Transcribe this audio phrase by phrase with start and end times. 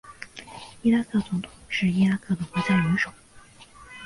[0.81, 3.13] 伊拉克总统是伊拉克的国家元首。